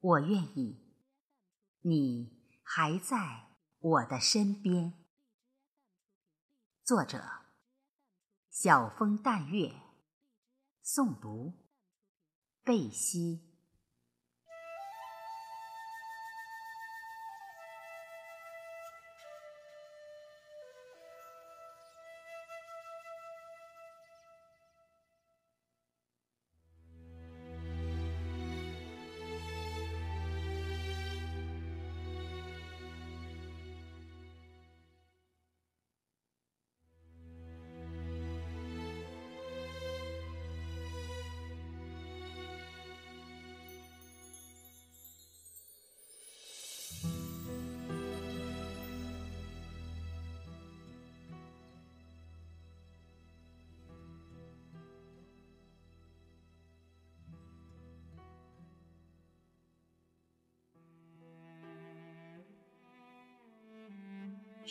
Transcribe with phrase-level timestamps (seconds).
[0.00, 0.80] 我愿意，
[1.82, 4.94] 你还在我的身边。
[6.82, 7.22] 作者：
[8.48, 9.74] 晓风淡月，
[10.82, 11.52] 诵读：
[12.64, 13.49] 贝西。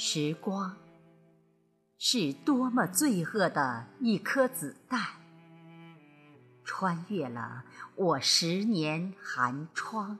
[0.00, 0.76] 时光。
[1.98, 5.04] 是多么罪恶的一颗子弹，
[6.64, 7.64] 穿越了
[7.96, 10.16] 我十年寒窗，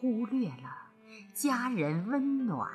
[0.00, 0.88] 忽略了
[1.34, 2.72] 家人温暖，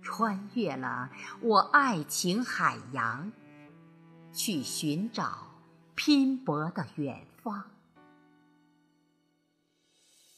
[0.00, 1.10] 穿越了
[1.42, 3.30] 我爱情海洋，
[4.32, 5.48] 去寻找
[5.94, 7.62] 拼搏的远方，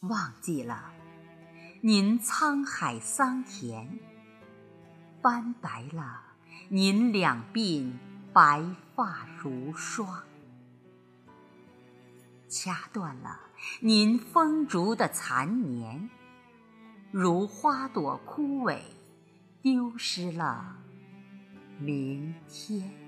[0.01, 0.93] 忘记了。
[1.85, 3.99] 您沧海桑田，
[5.21, 6.23] 斑白了
[6.69, 7.93] 您两鬓
[8.33, 10.23] 白发如霜，
[12.49, 13.41] 掐断了
[13.81, 16.09] 您风烛的残年，
[17.11, 18.79] 如花朵枯萎，
[19.61, 20.77] 丢失了
[21.81, 23.02] 明天。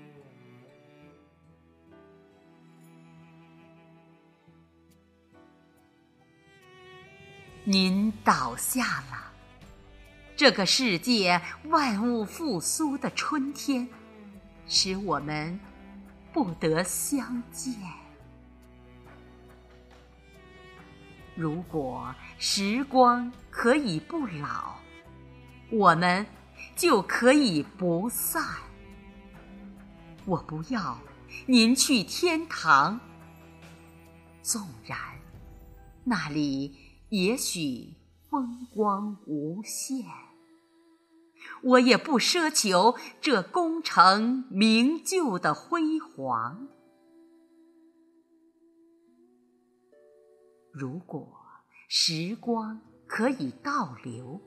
[7.67, 9.33] 您倒下了，
[10.35, 13.89] 这个世界万物复苏的春天，
[14.67, 15.59] 使我们
[16.31, 17.73] 不得相见。
[21.33, 24.75] 如果时光可以不老，
[25.71, 26.23] 我们
[26.75, 28.45] 就可以不散。
[30.25, 30.99] 我不要
[31.47, 32.99] 您去天堂，
[34.43, 34.99] 纵然
[36.03, 36.94] 那里。
[37.09, 37.95] 也许
[38.29, 40.05] 风光无限，
[41.61, 46.67] 我也不奢求这功成名就的辉煌。
[50.73, 51.31] 如果
[51.87, 54.41] 时光可以倒流，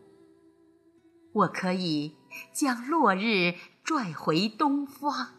[1.32, 2.16] 我可以
[2.52, 3.54] 将落日
[3.84, 5.34] 拽回东方。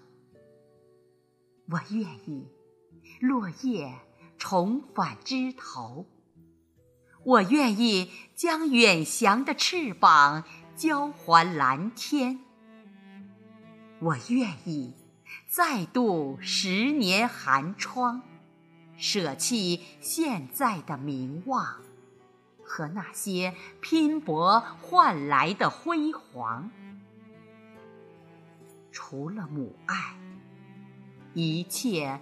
[1.69, 2.47] 我愿意
[3.19, 3.99] 落叶
[4.37, 6.05] 重返枝头。
[7.29, 10.45] 我愿意将远翔的翅膀
[10.75, 12.39] 交还蓝天，
[13.99, 14.95] 我愿意
[15.47, 18.23] 再度十年寒窗，
[18.97, 21.83] 舍弃现在的名望
[22.63, 26.71] 和那些拼搏换来的辉煌。
[28.91, 30.15] 除了母爱，
[31.35, 32.19] 一切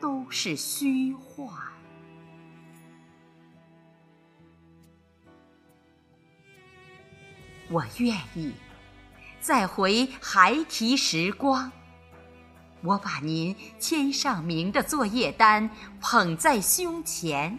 [0.00, 1.79] 都是虚幻。
[7.70, 8.52] 我愿意。
[9.40, 11.72] 再回孩提时光，
[12.82, 15.70] 我把您签上名的作业单
[16.00, 17.58] 捧在胸前，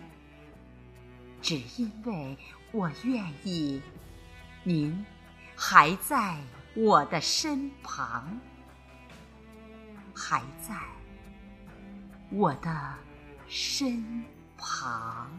[1.42, 2.38] 只因为
[2.72, 3.82] 我愿意，
[4.64, 5.04] 您
[5.56, 6.38] 还在
[6.76, 8.40] 我的身旁，
[10.14, 10.76] 还在
[12.30, 12.96] 我的
[13.48, 14.24] 身
[14.56, 15.32] 旁。